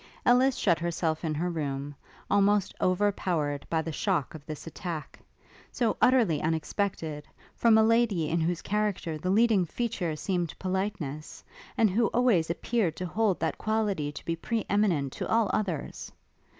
Ellis 0.25 0.55
shut 0.55 0.79
herself 0.79 1.23
in 1.23 1.35
her 1.35 1.51
room, 1.51 1.93
almost 2.27 2.73
overpowered 2.81 3.67
by 3.69 3.83
the 3.83 3.91
shock 3.91 4.33
of 4.33 4.43
this 4.47 4.65
attack, 4.65 5.19
so 5.71 5.95
utterly 6.01 6.41
unexpected, 6.41 7.27
from 7.55 7.77
a 7.77 7.83
lady 7.83 8.27
in 8.27 8.41
whose 8.41 8.63
character 8.63 9.19
the 9.19 9.29
leading 9.29 9.63
feature 9.63 10.15
seemed 10.15 10.57
politeness, 10.57 11.43
and 11.77 11.87
who 11.87 12.07
always 12.07 12.49
appeared 12.49 12.95
to 12.95 13.05
hold 13.05 13.39
that 13.41 13.59
quality 13.59 14.11
to 14.11 14.25
be 14.25 14.35
pre 14.35 14.65
eminent 14.67 15.13
to 15.13 15.29
all 15.29 15.51
others. 15.53 16.11